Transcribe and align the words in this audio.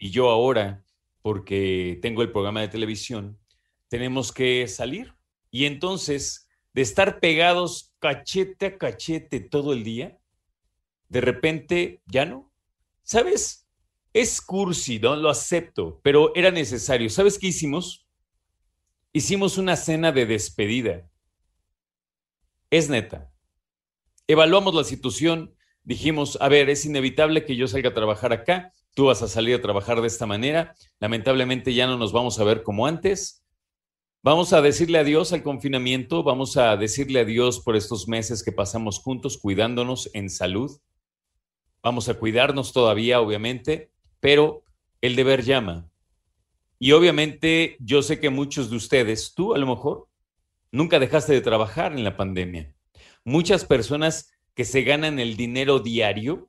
y 0.00 0.10
yo 0.10 0.30
ahora, 0.30 0.84
porque 1.20 2.00
tengo 2.02 2.22
el 2.22 2.32
programa 2.32 2.60
de 2.60 2.66
televisión, 2.66 3.38
tenemos 3.86 4.32
que 4.32 4.66
salir. 4.66 5.14
Y 5.52 5.66
entonces 5.66 6.48
de 6.74 6.82
estar 6.82 7.20
pegados 7.20 7.92
cachete 7.98 8.66
a 8.66 8.78
cachete 8.78 9.40
todo 9.40 9.72
el 9.72 9.84
día, 9.84 10.18
de 11.08 11.20
repente 11.20 12.02
ya 12.06 12.24
no. 12.24 12.50
¿Sabes? 13.02 13.68
Es 14.12 14.40
cursi, 14.40 14.98
¿no? 14.98 15.16
Lo 15.16 15.30
acepto, 15.30 16.00
pero 16.02 16.34
era 16.34 16.50
necesario. 16.50 17.10
¿Sabes 17.10 17.38
qué 17.38 17.48
hicimos? 17.48 18.06
Hicimos 19.12 19.58
una 19.58 19.76
cena 19.76 20.12
de 20.12 20.26
despedida. 20.26 21.08
Es 22.70 22.88
neta. 22.88 23.30
Evaluamos 24.26 24.74
la 24.74 24.84
situación, 24.84 25.54
dijimos, 25.84 26.38
a 26.40 26.48
ver, 26.48 26.70
es 26.70 26.86
inevitable 26.86 27.44
que 27.44 27.56
yo 27.56 27.68
salga 27.68 27.90
a 27.90 27.94
trabajar 27.94 28.32
acá, 28.32 28.72
tú 28.94 29.06
vas 29.06 29.20
a 29.22 29.28
salir 29.28 29.56
a 29.56 29.60
trabajar 29.60 30.00
de 30.00 30.06
esta 30.06 30.26
manera, 30.26 30.74
lamentablemente 31.00 31.74
ya 31.74 31.86
no 31.86 31.98
nos 31.98 32.12
vamos 32.12 32.38
a 32.38 32.44
ver 32.44 32.62
como 32.62 32.86
antes, 32.86 33.41
Vamos 34.24 34.52
a 34.52 34.62
decirle 34.62 35.00
adiós 35.00 35.32
al 35.32 35.42
confinamiento, 35.42 36.22
vamos 36.22 36.56
a 36.56 36.76
decirle 36.76 37.18
adiós 37.18 37.58
por 37.58 37.74
estos 37.74 38.06
meses 38.06 38.44
que 38.44 38.52
pasamos 38.52 39.00
juntos 39.00 39.36
cuidándonos 39.36 40.10
en 40.14 40.30
salud. 40.30 40.70
Vamos 41.82 42.08
a 42.08 42.14
cuidarnos 42.14 42.72
todavía, 42.72 43.20
obviamente, 43.20 43.90
pero 44.20 44.62
el 45.00 45.16
deber 45.16 45.42
llama. 45.42 45.90
Y 46.78 46.92
obviamente 46.92 47.76
yo 47.80 48.00
sé 48.00 48.20
que 48.20 48.30
muchos 48.30 48.70
de 48.70 48.76
ustedes, 48.76 49.34
tú 49.34 49.56
a 49.56 49.58
lo 49.58 49.66
mejor, 49.66 50.06
nunca 50.70 51.00
dejaste 51.00 51.32
de 51.32 51.40
trabajar 51.40 51.90
en 51.92 52.04
la 52.04 52.16
pandemia. 52.16 52.72
Muchas 53.24 53.64
personas 53.64 54.30
que 54.54 54.64
se 54.64 54.82
ganan 54.82 55.18
el 55.18 55.36
dinero 55.36 55.80
diario 55.80 56.48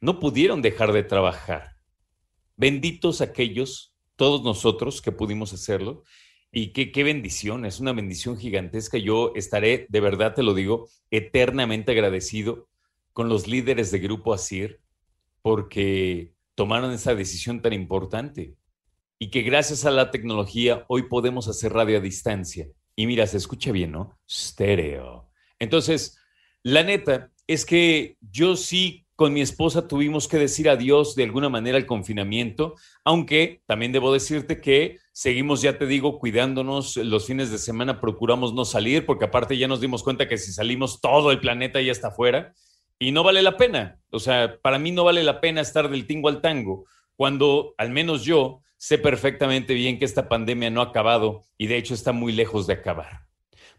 no 0.00 0.20
pudieron 0.20 0.62
dejar 0.62 0.92
de 0.92 1.02
trabajar. 1.02 1.78
Benditos 2.56 3.20
aquellos, 3.20 3.92
todos 4.14 4.44
nosotros 4.44 5.02
que 5.02 5.10
pudimos 5.10 5.52
hacerlo, 5.52 6.04
y 6.52 6.72
qué, 6.72 6.90
qué 6.92 7.04
bendición, 7.04 7.64
es 7.64 7.80
una 7.80 7.92
bendición 7.92 8.36
gigantesca. 8.36 8.98
Yo 8.98 9.32
estaré, 9.36 9.86
de 9.88 10.00
verdad 10.00 10.34
te 10.34 10.42
lo 10.42 10.54
digo, 10.54 10.88
eternamente 11.10 11.92
agradecido 11.92 12.68
con 13.12 13.28
los 13.28 13.46
líderes 13.46 13.90
de 13.90 14.00
Grupo 14.00 14.34
Asir 14.34 14.80
porque 15.42 16.32
tomaron 16.54 16.92
esa 16.92 17.14
decisión 17.14 17.62
tan 17.62 17.72
importante 17.72 18.56
y 19.18 19.30
que 19.30 19.42
gracias 19.42 19.84
a 19.84 19.90
la 19.90 20.10
tecnología 20.10 20.84
hoy 20.88 21.04
podemos 21.04 21.46
hacer 21.48 21.72
radio 21.72 21.98
a 21.98 22.00
distancia. 22.00 22.68
Y 22.96 23.06
mira, 23.06 23.26
se 23.26 23.36
escucha 23.36 23.70
bien, 23.70 23.92
¿no? 23.92 24.18
Stereo. 24.28 25.30
Entonces, 25.58 26.18
la 26.62 26.82
neta 26.82 27.30
es 27.46 27.64
que 27.64 28.16
yo 28.20 28.56
sí 28.56 29.06
con 29.20 29.34
mi 29.34 29.42
esposa 29.42 29.86
tuvimos 29.86 30.28
que 30.28 30.38
decir 30.38 30.70
adiós 30.70 31.14
de 31.14 31.24
alguna 31.24 31.50
manera 31.50 31.76
al 31.76 31.84
confinamiento, 31.84 32.76
aunque 33.04 33.60
también 33.66 33.92
debo 33.92 34.14
decirte 34.14 34.62
que 34.62 34.96
seguimos, 35.12 35.60
ya 35.60 35.76
te 35.76 35.84
digo, 35.86 36.18
cuidándonos 36.18 36.96
los 36.96 37.26
fines 37.26 37.50
de 37.50 37.58
semana, 37.58 38.00
procuramos 38.00 38.54
no 38.54 38.64
salir, 38.64 39.04
porque 39.04 39.26
aparte 39.26 39.58
ya 39.58 39.68
nos 39.68 39.82
dimos 39.82 40.02
cuenta 40.02 40.26
que 40.26 40.38
si 40.38 40.54
salimos 40.54 41.02
todo 41.02 41.32
el 41.32 41.38
planeta 41.38 41.82
ya 41.82 41.92
está 41.92 42.08
afuera 42.08 42.54
y 42.98 43.12
no 43.12 43.22
vale 43.22 43.42
la 43.42 43.58
pena. 43.58 44.00
O 44.10 44.20
sea, 44.20 44.58
para 44.62 44.78
mí 44.78 44.90
no 44.90 45.04
vale 45.04 45.22
la 45.22 45.42
pena 45.42 45.60
estar 45.60 45.90
del 45.90 46.06
tingo 46.06 46.30
al 46.30 46.40
tango, 46.40 46.86
cuando 47.14 47.74
al 47.76 47.90
menos 47.90 48.24
yo 48.24 48.62
sé 48.78 48.96
perfectamente 48.96 49.74
bien 49.74 49.98
que 49.98 50.06
esta 50.06 50.30
pandemia 50.30 50.70
no 50.70 50.80
ha 50.80 50.84
acabado 50.84 51.42
y 51.58 51.66
de 51.66 51.76
hecho 51.76 51.92
está 51.92 52.12
muy 52.12 52.32
lejos 52.32 52.66
de 52.66 52.72
acabar. 52.72 53.26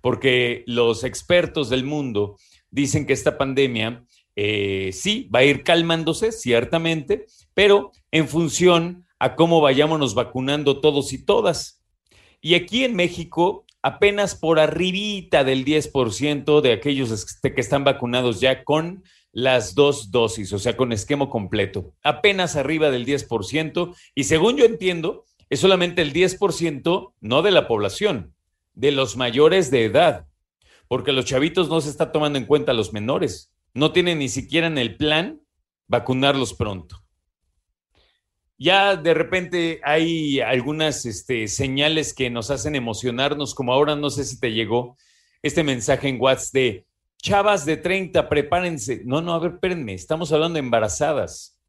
Porque 0.01 0.63
los 0.67 1.03
expertos 1.03 1.71
del 1.71 1.83
mundo 1.83 2.37
dicen 2.69 3.07
que 3.07 3.13
esta 3.13 3.39
pandemia 3.39 4.05
eh, 4.35 4.91
sí, 4.93 5.29
va 5.33 5.39
a 5.39 5.43
ir 5.43 5.63
calmándose, 5.63 6.31
ciertamente, 6.31 7.25
pero 7.53 7.91
en 8.11 8.27
función 8.27 9.05
a 9.19 9.35
cómo 9.35 9.61
vayámonos 9.61 10.15
vacunando 10.15 10.79
todos 10.79 11.13
y 11.13 11.23
todas. 11.23 11.83
Y 12.41 12.55
aquí 12.55 12.83
en 12.83 12.95
México, 12.95 13.65
apenas 13.81 14.35
por 14.35 14.59
arribita 14.59 15.43
del 15.43 15.65
10% 15.65 16.61
de 16.61 16.73
aquellos 16.73 17.25
que 17.41 17.61
están 17.61 17.83
vacunados 17.83 18.39
ya 18.39 18.63
con 18.63 19.03
las 19.31 19.75
dos 19.75 20.11
dosis, 20.11 20.51
o 20.53 20.59
sea, 20.59 20.75
con 20.75 20.91
esquema 20.91 21.29
completo. 21.29 21.93
Apenas 22.03 22.55
arriba 22.55 22.89
del 22.89 23.05
10%, 23.05 23.95
y 24.15 24.23
según 24.25 24.57
yo 24.57 24.65
entiendo, 24.65 25.25
es 25.49 25.59
solamente 25.59 26.01
el 26.01 26.13
10% 26.13 27.13
no 27.19 27.41
de 27.41 27.51
la 27.51 27.67
población, 27.67 28.33
de 28.73 28.91
los 28.91 29.17
mayores 29.17 29.71
de 29.71 29.85
edad, 29.85 30.25
porque 30.87 31.11
los 31.11 31.25
chavitos 31.25 31.69
no 31.69 31.79
se 31.79 31.89
está 31.89 32.11
tomando 32.11 32.39
en 32.39 32.45
cuenta 32.45 32.73
los 32.73 32.91
menores 32.91 33.51
no 33.73 33.91
tienen 33.91 34.19
ni 34.19 34.29
siquiera 34.29 34.67
en 34.67 34.77
el 34.77 34.97
plan 34.97 35.41
vacunarlos 35.87 36.53
pronto. 36.53 36.97
Ya 38.57 38.95
de 38.95 39.13
repente 39.13 39.81
hay 39.83 40.39
algunas 40.39 41.05
este, 41.05 41.47
señales 41.47 42.13
que 42.13 42.29
nos 42.29 42.51
hacen 42.51 42.75
emocionarnos, 42.75 43.55
como 43.55 43.73
ahora 43.73 43.95
no 43.95 44.09
sé 44.09 44.23
si 44.23 44.39
te 44.39 44.53
llegó 44.53 44.97
este 45.41 45.63
mensaje 45.63 46.09
en 46.09 46.21
WhatsApp 46.21 46.53
de 46.53 46.87
chavas 47.21 47.65
de 47.65 47.77
30, 47.77 48.29
prepárense. 48.29 49.01
No, 49.05 49.21
no, 49.21 49.33
a 49.33 49.39
ver, 49.39 49.53
espérenme, 49.53 49.93
estamos 49.93 50.31
hablando 50.31 50.55
de 50.55 50.59
embarazadas. 50.59 51.59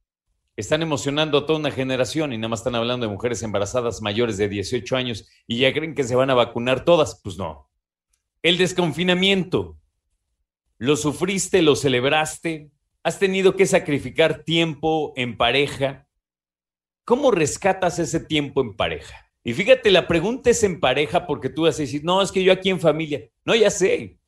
Están 0.55 0.83
emocionando 0.83 1.39
a 1.39 1.47
toda 1.47 1.59
una 1.59 1.71
generación 1.71 2.33
y 2.33 2.37
nada 2.37 2.51
más 2.51 2.61
están 2.61 2.75
hablando 2.75 3.07
de 3.07 3.13
mujeres 3.13 3.43
embarazadas 3.43 4.03
mayores 4.03 4.37
de 4.37 4.49
18 4.49 4.97
años 4.97 5.27
y 5.47 5.59
ya 5.59 5.73
creen 5.73 5.95
que 5.95 6.05
se 6.05 6.15
van 6.15 6.29
a 6.29 6.35
vacunar 6.35 6.85
todas. 6.85 7.21
Pues 7.23 7.39
no. 7.39 7.71
El 8.43 8.59
desconfinamiento, 8.59 9.79
lo 10.83 10.97
sufriste, 10.97 11.63
lo 11.63 11.77
celebraste, 11.77 12.73
has 13.05 13.21
tenido 13.21 13.55
que 13.55 13.67
sacrificar 13.67 14.43
tiempo 14.43 15.13
en 15.15 15.37
pareja. 15.37 16.09
¿Cómo 17.05 17.31
rescatas 17.31 18.01
ese 18.01 18.19
tiempo 18.19 18.63
en 18.63 18.75
pareja? 18.75 19.31
Y 19.45 19.53
fíjate, 19.53 19.93
la 19.93 20.09
pregunta 20.09 20.51
es 20.51 20.65
en 20.65 20.81
pareja 20.81 21.25
porque 21.25 21.51
tú 21.51 21.63
vas 21.63 21.77
a 21.77 21.83
decir, 21.83 22.03
no, 22.03 22.21
es 22.21 22.33
que 22.33 22.43
yo 22.43 22.53
aquí 22.53 22.69
en 22.69 22.81
familia. 22.81 23.29
No, 23.45 23.55
ya 23.55 23.71
sé. 23.71 24.19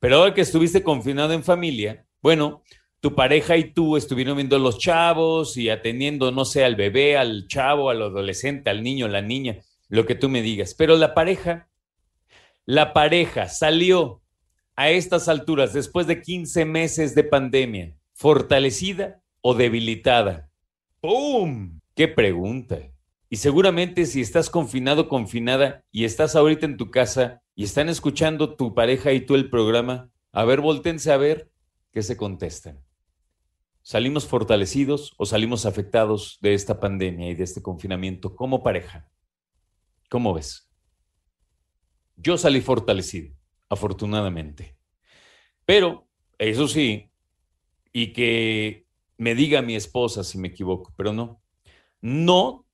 Pero 0.00 0.16
ahora 0.16 0.34
que 0.34 0.42
estuviste 0.42 0.82
confinado 0.82 1.32
en 1.32 1.44
familia, 1.44 2.04
bueno, 2.20 2.62
tu 3.00 3.14
pareja 3.14 3.56
y 3.56 3.72
tú 3.72 3.96
estuvieron 3.96 4.36
viendo 4.36 4.56
a 4.56 4.58
los 4.58 4.78
chavos 4.78 5.56
y 5.56 5.70
atendiendo, 5.70 6.30
no 6.30 6.44
sé, 6.44 6.62
al 6.62 6.76
bebé, 6.76 7.16
al 7.16 7.46
chavo, 7.48 7.88
al 7.88 8.02
adolescente, 8.02 8.68
al 8.68 8.82
niño, 8.82 9.08
la 9.08 9.22
niña, 9.22 9.62
lo 9.88 10.04
que 10.04 10.14
tú 10.14 10.28
me 10.28 10.42
digas. 10.42 10.74
Pero 10.74 10.94
la 10.98 11.14
pareja, 11.14 11.70
la 12.66 12.92
pareja 12.92 13.48
salió 13.48 14.21
a 14.76 14.90
estas 14.90 15.28
alturas, 15.28 15.72
después 15.72 16.06
de 16.06 16.22
15 16.22 16.64
meses 16.64 17.14
de 17.14 17.24
pandemia, 17.24 17.96
fortalecida 18.12 19.22
o 19.40 19.54
debilitada? 19.54 20.50
¡Pum! 21.00 21.80
¡Qué 21.94 22.08
pregunta! 22.08 22.78
Y 23.28 23.36
seguramente 23.36 24.06
si 24.06 24.20
estás 24.20 24.50
confinado, 24.50 25.08
confinada 25.08 25.84
y 25.90 26.04
estás 26.04 26.36
ahorita 26.36 26.66
en 26.66 26.76
tu 26.76 26.90
casa 26.90 27.42
y 27.54 27.64
están 27.64 27.88
escuchando 27.88 28.56
tu 28.56 28.74
pareja 28.74 29.12
y 29.12 29.22
tú 29.22 29.34
el 29.34 29.50
programa, 29.50 30.10
a 30.32 30.44
ver, 30.44 30.60
voltense 30.60 31.12
a 31.12 31.16
ver 31.16 31.50
qué 31.92 32.02
se 32.02 32.16
contestan. 32.16 32.82
¿Salimos 33.82 34.26
fortalecidos 34.26 35.14
o 35.16 35.26
salimos 35.26 35.66
afectados 35.66 36.38
de 36.40 36.54
esta 36.54 36.78
pandemia 36.78 37.30
y 37.30 37.34
de 37.34 37.44
este 37.44 37.62
confinamiento 37.62 38.36
como 38.36 38.62
pareja? 38.62 39.10
¿Cómo 40.08 40.34
ves? 40.34 40.70
Yo 42.16 42.38
salí 42.38 42.60
fortalecido 42.60 43.34
afortunadamente. 43.72 44.76
Pero, 45.64 46.06
eso 46.38 46.68
sí, 46.68 47.10
y 47.92 48.12
que 48.12 48.86
me 49.16 49.34
diga 49.34 49.62
mi 49.62 49.76
esposa 49.76 50.24
si 50.24 50.38
me 50.38 50.48
equivoco, 50.48 50.92
pero 50.96 51.12
no, 51.12 51.40
no 52.00 52.66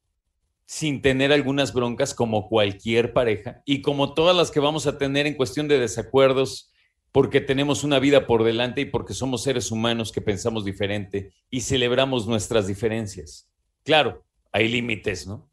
sin 0.67 1.00
tener 1.00 1.33
algunas 1.33 1.73
broncas 1.73 2.15
como 2.15 2.49
cualquier 2.49 3.12
pareja 3.12 3.62
y 3.65 3.81
como 3.81 4.12
todas 4.12 4.37
las 4.37 4.50
que 4.50 4.61
vamos 4.61 4.87
a 4.87 4.99
tener 4.99 5.27
en 5.27 5.35
cuestión 5.35 5.69
de 5.69 5.79
desacuerdos 5.79 6.73
porque 7.12 7.41
tenemos 7.41 7.85
una 7.85 7.99
vida 7.99 8.27
por 8.27 8.45
delante 8.45 8.83
y 8.83 8.85
porque 8.85 9.15
somos 9.15 9.43
seres 9.43 9.71
humanos 9.71 10.12
que 10.12 10.21
pensamos 10.21 10.65
diferente 10.65 11.33
y 11.49 11.62
celebramos 11.62 12.27
nuestras 12.27 12.67
diferencias. 12.67 13.50
Claro, 13.85 14.25
hay 14.53 14.69
límites, 14.69 15.27
¿no? 15.27 15.49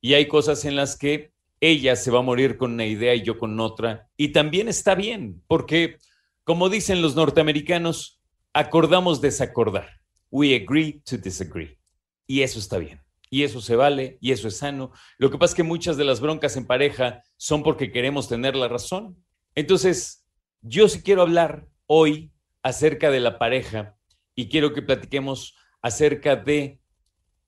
Y 0.00 0.14
hay 0.14 0.28
cosas 0.28 0.64
en 0.64 0.76
las 0.76 0.96
que 0.96 1.32
ella 1.60 1.96
se 1.96 2.10
va 2.10 2.20
a 2.20 2.22
morir 2.22 2.56
con 2.56 2.72
una 2.72 2.86
idea 2.86 3.14
y 3.14 3.22
yo 3.22 3.38
con 3.38 3.58
otra. 3.60 4.08
Y 4.16 4.28
también 4.28 4.68
está 4.68 4.94
bien, 4.94 5.42
porque, 5.46 5.98
como 6.44 6.68
dicen 6.68 7.02
los 7.02 7.16
norteamericanos, 7.16 8.20
acordamos 8.52 9.20
desacordar. 9.20 10.00
We 10.30 10.54
agree 10.54 11.00
to 11.04 11.16
disagree. 11.16 11.78
Y 12.26 12.42
eso 12.42 12.58
está 12.58 12.78
bien. 12.78 13.00
Y 13.30 13.42
eso 13.42 13.60
se 13.60 13.74
vale, 13.74 14.18
y 14.20 14.32
eso 14.32 14.48
es 14.48 14.58
sano. 14.58 14.92
Lo 15.18 15.30
que 15.30 15.38
pasa 15.38 15.52
es 15.52 15.56
que 15.56 15.62
muchas 15.62 15.96
de 15.96 16.04
las 16.04 16.20
broncas 16.20 16.56
en 16.56 16.66
pareja 16.66 17.22
son 17.36 17.62
porque 17.62 17.90
queremos 17.90 18.28
tener 18.28 18.54
la 18.54 18.68
razón. 18.68 19.16
Entonces, 19.54 20.26
yo 20.62 20.88
sí 20.88 21.02
quiero 21.02 21.22
hablar 21.22 21.66
hoy 21.86 22.32
acerca 22.62 23.10
de 23.10 23.20
la 23.20 23.38
pareja 23.38 23.96
y 24.34 24.48
quiero 24.48 24.72
que 24.72 24.82
platiquemos 24.82 25.56
acerca 25.82 26.36
de 26.36 26.80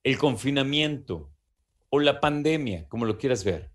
el 0.02 0.18
confinamiento 0.18 1.30
o 1.90 2.00
la 2.00 2.20
pandemia, 2.20 2.88
como 2.88 3.04
lo 3.04 3.18
quieras 3.18 3.44
ver. 3.44 3.70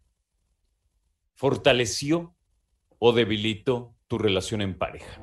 ¿Fortaleció 1.36 2.34
o 3.00 3.12
debilitó 3.12 3.94
tu 4.08 4.18
relación 4.18 4.62
en 4.62 4.78
pareja? 4.78 5.20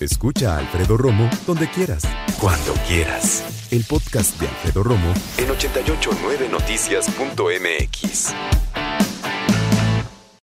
Escucha 0.00 0.56
a 0.56 0.58
Alfredo 0.58 0.96
Romo 0.96 1.30
donde 1.46 1.70
quieras, 1.70 2.02
cuando 2.40 2.72
quieras. 2.86 3.68
El 3.72 3.84
podcast 3.84 4.40
de 4.40 4.48
Alfredo 4.48 4.82
Romo 4.82 5.14
en 5.38 5.46
889noticias.mx. 5.48 8.34